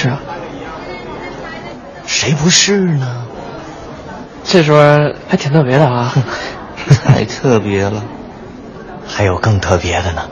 [0.00, 0.20] 是啊？
[2.06, 3.24] 谁不是呢？
[4.44, 4.80] 这桌
[5.28, 6.14] 还挺特别的啊！
[7.04, 8.04] 太特别了，
[9.04, 10.22] 还有更特别的呢。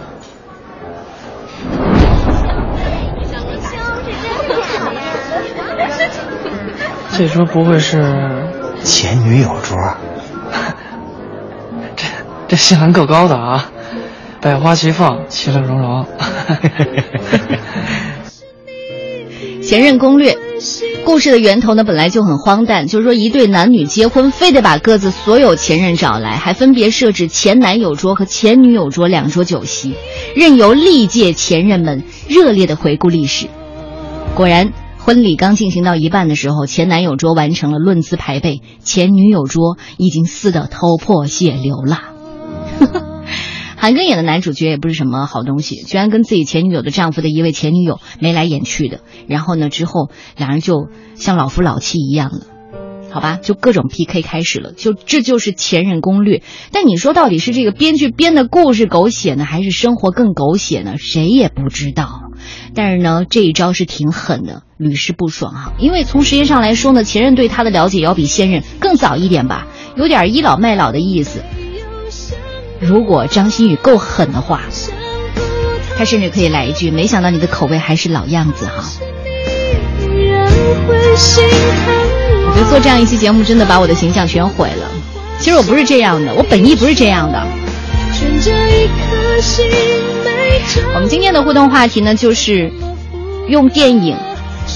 [7.18, 8.46] 这桌不会是
[8.85, 9.76] 前女友桌？
[11.96, 12.07] 这
[12.46, 13.64] 这新闻够高的啊！
[14.40, 16.07] 百花齐放，其乐融融。
[19.66, 20.38] 前任攻略，
[21.05, 29.94] 故事的源头呢本来就很荒诞，就是说一对男女结婚，非得把各自所有前任找来，还分别设置前男友桌和前女友桌两桌酒席，
[30.37, 33.48] 任由历届前任们热烈的回顾历史。
[34.37, 43.15] 果然，婚礼刚进行到一半的时候，前男友桌完成了论资排辈，前女友桌已经撕得头破血流了。
[43.87, 52.40] 韩庚演的男主角也不是什么好东西，居然跟自己前女友的丈夫的一位前女友眉来眼去的，然后呢，之后两人就像老夫老妻一样了，
[53.12, 56.42] 好吧，就各种 PK 开始了，就这就是前任攻略。
[56.72, 60.96] 但你说到底是这个编剧编的故事狗血呢，还是生活更狗血呢？
[60.99, 62.22] 谁也不知道。
[62.75, 65.72] 但是呢，这一招是挺狠的，屡试不爽啊。
[65.79, 71.40] 因为从时间上来说呢，前任对他的了解要比现任更早一点吧，有点倚老卖老的意思。
[72.81, 74.62] 如果张馨予够狠的话，
[75.97, 78.85] 他甚至可以来一句：“没想到你的口味还是老样子哈。”
[82.49, 84.91] 我觉得做这样一期节目，真的把我的形象全毁了。
[85.39, 87.47] 其实我不是这样的，我本意不是这样的。
[90.95, 92.71] 我们今天的互动话题呢，就是
[93.49, 94.17] 用电影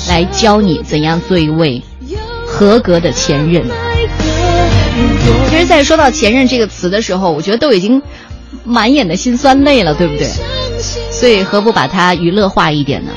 [0.09, 1.83] 来教你怎样做一位
[2.47, 3.65] 合格的前任。
[5.49, 8.01] 其实，在说到“前任”这个词的时候，我觉得都已经
[8.65, 10.29] 满眼的心酸泪了，对不对？
[11.11, 13.13] 所以，何不把它娱乐化一点呢？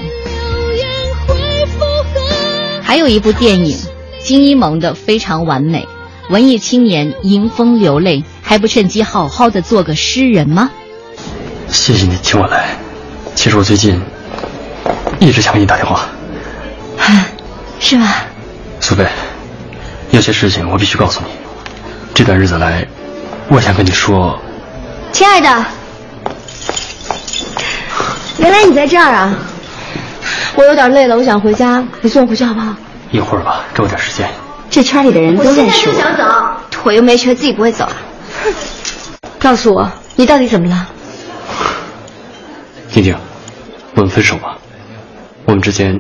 [2.82, 3.78] 还有一部电影，
[4.24, 5.88] 金一萌的《非常完美》，
[6.34, 10.70] 文艺青年迎风流泪，还不趁机好好的做个诗人吗？
[11.70, 12.78] 谢谢你请我来。
[13.36, 14.00] 其实我最近
[15.20, 16.10] 一直想给你打电话。
[17.80, 18.26] 是吧？
[18.80, 19.06] 苏菲，
[20.12, 21.43] 有些事情我必须告诉你。
[22.14, 22.88] 这段日子来，
[23.49, 24.39] 我想跟你说，
[25.11, 25.66] 亲爱的，
[28.38, 29.36] 原来你在这儿啊！
[30.55, 32.76] 我有点累了，我想回家，你送我回去好不好？
[33.11, 34.30] 一会儿吧，给我点时间。
[34.70, 35.95] 这圈里的人都认识我。
[35.95, 36.24] 想走，
[36.70, 37.95] 腿又没瘸，自己不会走啊？
[39.39, 40.88] 告诉我，你到底怎么了？
[42.89, 43.18] 静静，
[43.95, 44.55] 我们分手吧。
[45.45, 45.99] 我们之间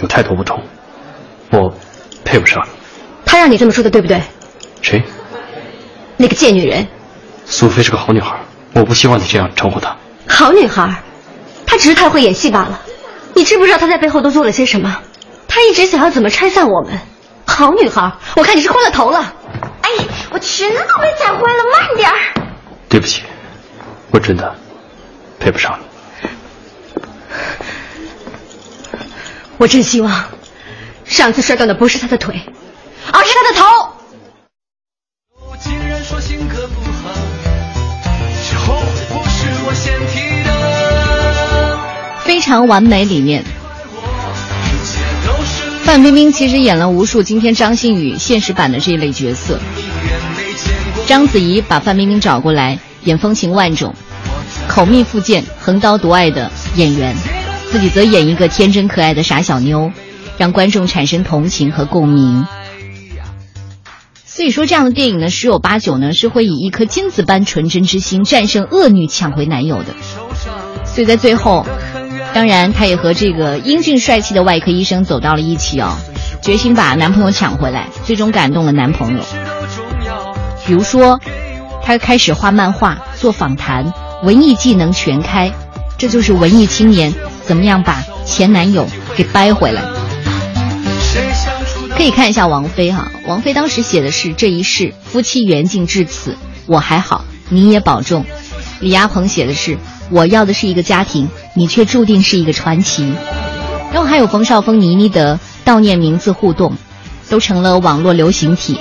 [0.00, 0.62] 有太多不同，
[1.50, 1.70] 我
[2.24, 2.70] 配不上你。
[3.26, 4.22] 他让你这么说的，对不对？
[4.80, 5.02] 谁？
[6.18, 6.86] 那个贱女人。
[7.46, 8.38] 苏菲是个好女孩，
[8.74, 9.96] 我不希望你这样称呼她。
[10.28, 11.02] 好女孩，
[11.64, 12.78] 她只是太会演戏罢了。
[13.34, 15.00] 你知不知道她在背后都做了些什么？
[15.46, 16.98] 她一直想要怎么拆散我们。
[17.46, 19.32] 好女孩，我看你是昏了头了。
[19.80, 19.90] 哎，
[20.30, 22.16] 我裙子都被踩坏了，慢点儿。
[22.88, 23.22] 对不起，
[24.10, 24.54] 我真的
[25.40, 25.86] 配不上你。
[29.56, 30.24] 我真希望，
[31.04, 32.34] 上次摔断的不是他的腿，
[33.12, 33.64] 而是他的头。
[42.48, 43.44] 常完美里面，
[45.82, 49.60] 范冰冰其实演了无数今天张馨予现实版的这一类角色。
[51.04, 53.94] 章子怡把范冰冰找过来演风情万种、
[54.66, 57.14] 口蜜腹剑、横刀夺爱的演员，
[57.70, 59.92] 自己则演一个天真可爱的傻小妞，
[60.38, 62.46] 让观众产生同情和共鸣。
[64.24, 69.94] 所以说，这样的电影呢，十有八九呢是会以一颗金子般纯真之心战胜恶女，抢回男友的。
[70.86, 71.66] 所以在最后，
[72.34, 75.96] 当然她也和这个英俊帅气的外科医生走到了一起哦，
[76.42, 79.22] 决心把男朋友抢回来，最终感动了男朋友。
[80.66, 81.18] 比如说，
[81.82, 85.50] 她开始画漫画、做访谈，文艺技能全开，
[85.96, 87.12] 这就是文艺青年
[87.44, 89.82] 怎么样把前男友给掰回来。
[91.96, 98.24] 可以看一下王菲哈，王菲当时写的是这一世夫妻缘尽至此，我还好，你也保重。
[98.80, 99.76] 李亚鹏写的是
[100.10, 103.12] 我要的是一个家庭，你却注定是一个传奇。
[103.92, 106.76] 然后还有冯绍峰、倪妮的悼念名字互动，
[107.28, 108.78] 都成了网络流行体。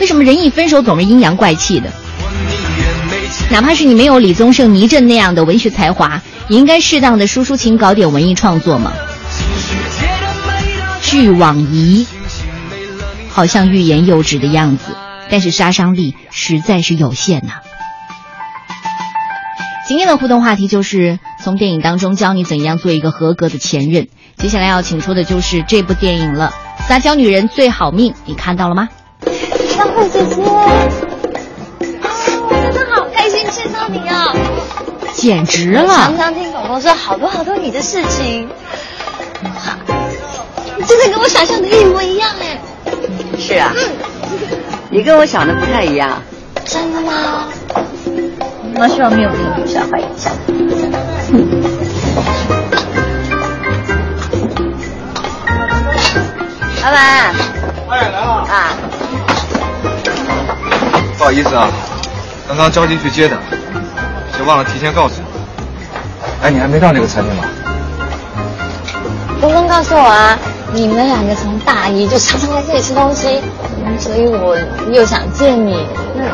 [0.00, 1.90] 为什么人一分手总是阴阳怪气的？
[3.50, 8.92] 哪怕是你没有李宗盛、倪震那样的文学才华，也应该适当的抒抒情，搞点文艺创作嘛。
[11.02, 12.06] 俱往矣，
[13.28, 14.96] 好像欲言又止的样子，
[15.30, 17.54] 但是杀伤力实在是有限呐、
[19.88, 24.08] 今天的互动话题就是从电影当中教你怎样做一个合格的前任。
[24.36, 26.52] 接下来要请出的就是这部电影了，
[26.88, 28.88] 《撒娇女人最好命》，你看到了吗？
[29.76, 30.68] 张慧姐姐我，
[32.62, 34.32] 真的好开心见到你啊！
[35.14, 35.86] 简直了！
[35.86, 38.48] 常常听狗狗说好多好多你的事情，
[40.76, 42.60] 你真的跟我想象的一模一样哎！
[43.38, 43.72] 是啊，
[44.90, 46.22] 你跟我想的不太一样。
[46.64, 47.48] 真的吗？
[48.74, 50.32] 那希望没有给你留下坏印象。
[56.82, 57.32] 老板，哎，
[57.88, 58.18] 来了
[58.48, 58.74] 啊！
[61.16, 61.68] 不好意思啊，
[62.48, 63.36] 刚刚着急去接的，
[64.36, 65.26] 就忘了提前告诉你。
[66.42, 67.44] 哎，你还没到那个餐厅吗？
[69.40, 70.36] 东东告诉我啊，
[70.72, 73.40] 你们两个从大一就常常在这里吃东西，
[73.84, 74.56] 嗯所以我
[74.90, 76.24] 又想见你，那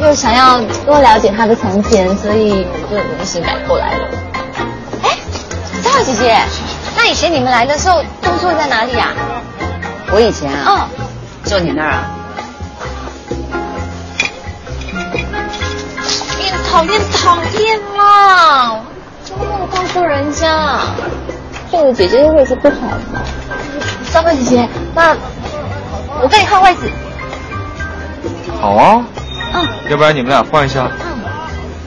[0.00, 4.08] 那又想要多了解他的从前，所以我就临时改过来了。
[5.02, 5.16] 哎，
[5.82, 6.38] 佳慧姐姐，
[6.96, 9.12] 那以前你们来的时候都住在哪里啊？
[10.12, 10.88] 我以前啊，哦，
[11.44, 12.04] 就你那儿啊，
[16.38, 18.80] 你讨厌讨厌嘛！
[19.24, 20.80] 怎么没有告诉人家？
[21.72, 22.76] 这个姐姐的位置不好
[23.12, 23.20] 嘛。
[24.12, 25.16] 佳慧姐姐，那
[26.22, 26.90] 我跟你换位置。
[28.60, 29.04] 好啊，
[29.54, 30.90] 嗯，要不然你们俩换一下。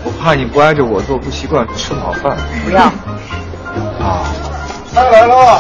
[0.04, 2.38] 我怕你不挨着我坐不习惯，吃不好饭。
[2.64, 2.84] 不要。
[4.00, 4.24] 啊，
[4.94, 5.60] 菜来了。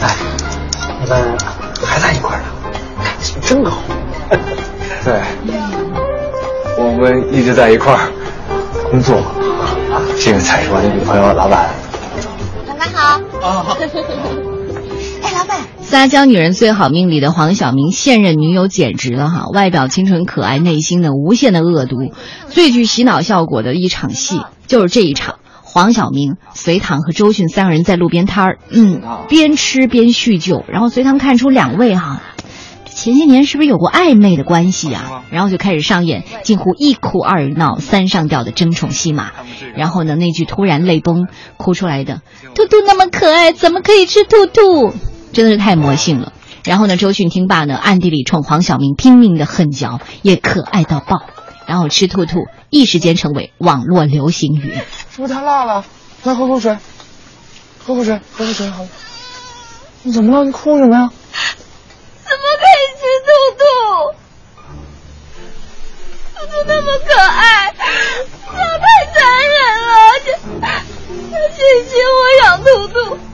[0.00, 0.10] 哎，
[1.00, 1.38] 你们
[1.84, 2.46] 还在一块儿呢，
[3.04, 3.78] 感情真好。
[5.04, 5.20] 对，
[6.76, 8.00] 我们一直在一块儿
[8.90, 9.22] 工作。
[10.18, 11.70] 这个才是我的女朋友，老板。
[12.66, 13.20] 老板好。
[13.46, 13.76] 啊。
[15.90, 21.96] 撒娇女人最好命》里的黄晓明现任女友简直了哈，外表清纯可爱，内心的无限的恶毒。
[22.48, 30.64] 最具洗脑效果的一场戏就是这一场，黄晓明、隋唐和周迅三个人在路边摊儿，嗯，边吃边叙旧。
[30.68, 32.22] 然后隋唐看出两位哈，
[32.86, 35.24] 前些年是不是有过暧昧的关系啊？
[35.32, 39.32] 然后就开始上演近乎一哭二闹三上吊的争宠戏码。
[39.74, 41.26] 然后呢，那句突然泪崩
[41.56, 42.22] 哭出来的
[42.54, 44.94] “兔兔那么可爱，怎么可以吃兔兔”，
[45.32, 46.32] 真的是太魔性了。
[46.64, 51.22] 然后呢，周迅听罢呢，暗地里冲黄晓明拼命的恨嚼，也可爱到爆。
[51.66, 54.76] 然后吃兔兔，一时间成为网络流行语。
[55.10, 55.84] 是不是太辣了？
[56.24, 56.76] 来喝口水，
[57.78, 58.88] 喝口水，喝口水，好了。
[60.02, 60.44] 你怎么了？
[60.44, 61.08] 你哭什么呀？
[61.08, 63.62] 怎么可以吃兔兔？
[66.34, 67.72] 兔兔那么可爱，
[68.52, 69.56] 那太残忍
[69.86, 69.90] 了！
[70.24, 70.28] 这，
[71.54, 71.58] 谢
[71.88, 73.29] 谢我养兔兔。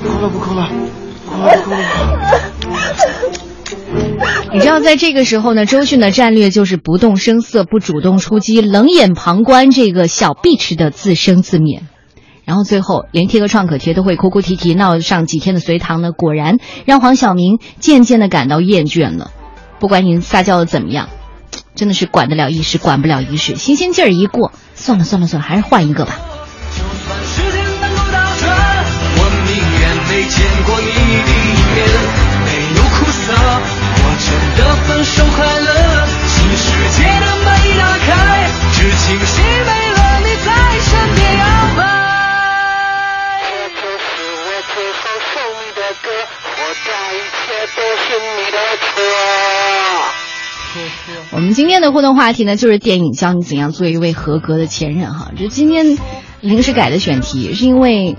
[0.00, 0.68] 哭了不哭了？
[1.30, 1.78] 哭了不哭了？
[4.52, 11.82] 你知道，在这个时候呢，周迅的战略就是不动声色，不主动出击，冷眼旁观这个小 bitch 的自生自灭。
[12.44, 19.32] 然后最后连贴个创可贴都会哭哭啼啼闹上几天的隋唐呢，果然让黄晓明渐渐的感到厌倦了。
[19.80, 21.08] 不管你撒娇的怎么样，
[21.76, 23.54] 真的是管得了一时，管不了一世。
[23.56, 26.16] 新鲜劲儿一过，算了算了算了，还是换一个吧。
[27.22, 28.48] 时间能够倒转，
[29.14, 31.84] 我宁愿没见过你第一面，
[32.48, 32.48] 没
[32.80, 35.68] 有苦涩，我真的分手快乐。
[36.26, 36.64] 新世
[36.96, 38.08] 界的门一打开，
[38.72, 40.48] 只庆幸没了你在
[40.80, 41.44] 身边摇
[41.76, 41.78] 摆。
[43.44, 46.08] 这就是我最后送你的歌，
[46.40, 46.56] 活
[46.88, 48.88] 该一切都是你的错。
[51.36, 55.32] 我们今天的互动话题呢，就是电影教你怎样做一位合格的前任哈。
[55.36, 55.98] 这今天
[56.40, 58.16] 临时改的选题，是因为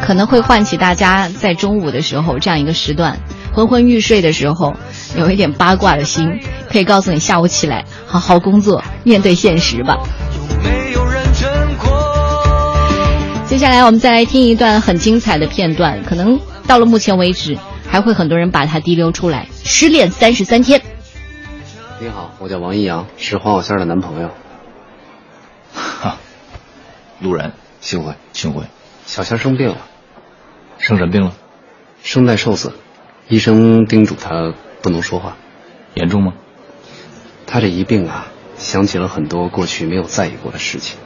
[0.00, 3.20] 可能会唤起大家在中午的时候这样一个时段
[3.52, 4.72] 昏昏欲睡的时候，
[5.18, 9.98] 有一点八卦的心，可以告诉你下午起来好好工作，面对现实吧。
[13.46, 19.46] 接下来我们再来听一段很精彩的片段，可能到了目前为止，还会很多人把它滴溜出来。
[19.62, 20.80] 失恋三十三天。
[22.00, 24.30] 你好，我叫王一阳，是黄小仙的男朋友。
[25.72, 26.16] 哈，
[27.20, 28.64] 路人，幸会，幸会。
[29.06, 29.76] 小仙生病了，
[30.78, 31.32] 生什么病了？
[32.02, 32.74] 声带受损，
[33.28, 35.36] 医生叮嘱他不能说话。
[35.94, 36.34] 严重吗？
[37.46, 38.26] 他这一病啊，
[38.58, 40.98] 想起了很多过去没有在意过的事情。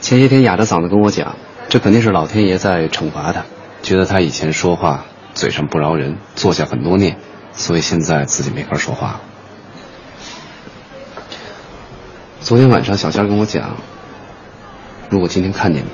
[0.00, 1.36] 前些天哑着嗓子跟我讲，
[1.68, 3.44] 这肯定是老天爷在惩罚他，
[3.82, 7.16] 觉得他以前说话嘴上不饶人，做下很多孽，
[7.52, 9.20] 所以现在自己没法说话了。
[12.44, 13.74] 昨天晚上小仙跟我讲，
[15.08, 15.88] 如果今天看见你，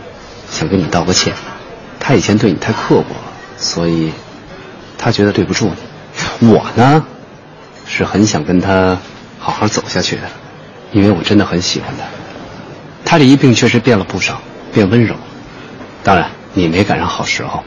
[0.51, 1.32] 想跟你道个歉。
[2.01, 4.11] 他以前对你太刻薄了，所以
[4.98, 5.70] 他觉得对不住
[6.40, 6.48] 你。
[6.48, 7.07] 我呢，
[7.86, 8.98] 是很想跟他
[9.38, 10.22] 好好走下去的，
[10.90, 12.05] 因为我真的很喜欢他。
[13.05, 14.42] 他这一病确实变了不少，
[14.72, 15.14] 变温柔。
[16.03, 17.62] 当然，你没赶上好时候。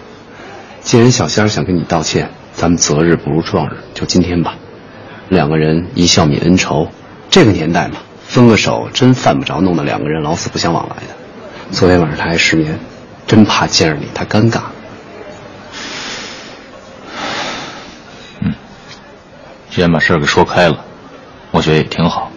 [0.81, 4.55] 既然小仙想跟你道歉，咱们择日不如撞日，就今天吧。
[5.29, 6.89] 两个人一笑泯恩仇，
[7.29, 7.95] 这个年代嘛。
[8.33, 11.13] 分个手真犯不着，弄得两个人老死不相往来的。
[11.69, 12.79] 昨天晚上他还失眠，
[13.27, 14.61] 真怕见着你他尴尬。
[18.39, 18.55] 嗯，
[19.69, 20.83] 既然把事儿给说开了，
[21.51, 22.31] 我觉得也挺好。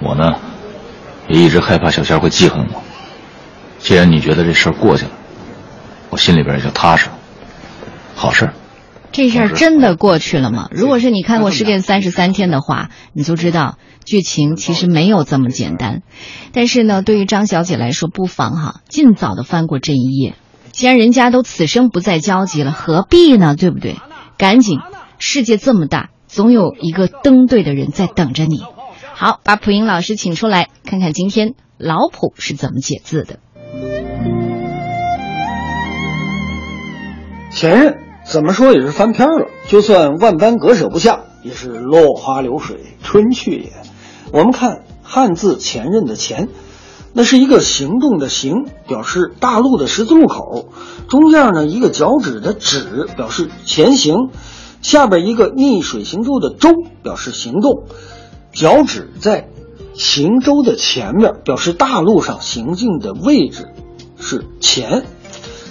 [0.00, 0.34] 我呢，
[1.28, 2.82] 也一直害怕小仙会记恨我。
[3.78, 5.12] 既然你觉得这事儿过去了，
[6.10, 7.12] 我心里边也就踏实了。
[8.16, 8.50] 好事。
[9.18, 10.68] 这事儿真的过去了吗？
[10.70, 16.02] 如果是你看过《失恋三十三天》的话，你就知道剧情其实没有这么简单。
[16.52, 20.36] 但是呢，对于张小姐来说，不妨哈尽早的翻过这一页。
[20.70, 23.56] 既然人家都此生不再交集了，何必呢？
[23.56, 23.96] 对不对？
[24.36, 24.78] 赶紧，
[25.18, 28.62] 世界这么大，总有一个登对的人在等着你。
[29.14, 33.40] 好，把普英老师请出来，看看今天老普是怎么解字的。
[37.50, 38.07] 前任。
[38.28, 43.72] 怎么说也是翻篇了，就算万般割舍不下，也是落花流水，春去也。
[44.32, 46.50] 我们看汉字“前任”的“前”，
[47.14, 50.66] 那是一个行动的“行”，表示大路的十字路口；
[51.08, 54.28] 中间呢一个脚趾的“趾”，表示前行；
[54.82, 56.68] 下边一个逆水行舟的“舟”，
[57.02, 57.84] 表示行动。
[58.52, 59.48] 脚趾在
[59.94, 63.70] 行舟的前面，表示大路上行进的位置
[64.18, 65.06] 是前。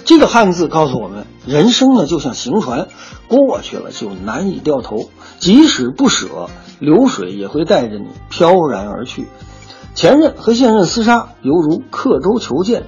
[0.08, 1.26] 这个汉字告诉我们。
[1.44, 2.88] 人生呢，就像行船，
[3.28, 6.48] 过去了就难以掉头，即使不舍，
[6.78, 9.28] 流水也会带着你飘然而去。
[9.94, 12.86] 前任和现任厮杀，犹如刻舟求剑，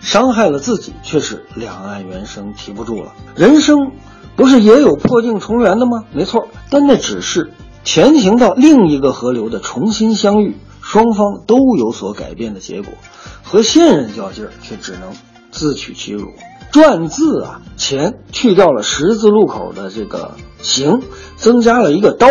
[0.00, 3.12] 伤害了自己，却是两岸猿声啼不住了。
[3.36, 3.92] 人生
[4.34, 6.04] 不是也有破镜重圆的吗？
[6.14, 7.52] 没错，但那只是
[7.84, 12.94] 前行到另一个河流的重新相遇，双方都有所改变的结果。
[13.42, 15.12] 和现任较劲儿，却只能
[15.50, 16.28] 自取其辱。
[16.72, 21.02] 篆字啊，前去掉了十字路口的这个行，
[21.36, 22.28] 增加了一个刀，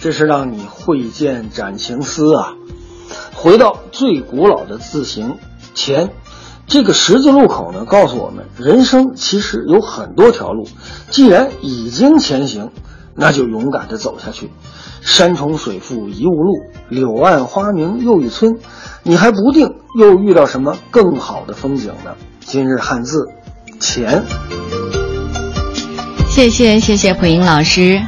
[0.00, 2.54] 这是让你挥剑斩情丝啊。
[3.34, 5.36] 回到最古老的字形
[5.74, 6.10] 前，
[6.66, 10.66] 这个十字路口呢，告诉我们人生其实有很多条路，
[11.10, 12.72] 既然已经前行，
[13.14, 14.50] 那就勇敢的走下去。
[15.02, 16.52] 山重水复疑无路，
[16.88, 18.58] 柳暗花明又一村，
[19.04, 22.16] 你还不定又遇到什么更好的风景呢。
[22.40, 23.28] 今日汉字。
[23.78, 24.22] 钱，
[26.28, 28.00] 谢谢谢谢蒲英老师。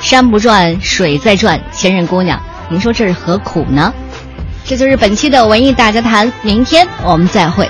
[0.00, 1.60] 山不转，水在转。
[1.72, 2.40] 前任姑娘，
[2.70, 3.92] 您说这是何苦呢？
[4.64, 7.68] 这就是本期的文艺大家谈，明天我们再会。